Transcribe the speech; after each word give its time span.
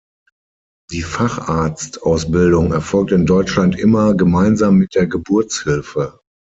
Die 0.91 1.03
Facharzt-Ausbildung 1.03 2.71
erfolgt 2.73 3.11
in 3.11 3.27
Deutschland 3.27 3.77
immer 3.77 4.15
gemeinsam 4.15 4.77
mit 4.77 4.95
der 4.95 5.05
Geburtshilfe. 5.05 6.19